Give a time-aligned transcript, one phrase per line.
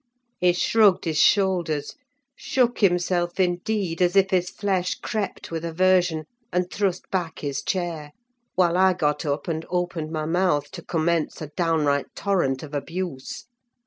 [0.39, 1.93] He shrugged his shoulders:
[2.35, 8.11] shook himself, indeed, as if his flesh crept with aversion; and thrust back his chair;
[8.55, 13.45] while I got up, and opened my mouth, to commence a downright torrent of abuse.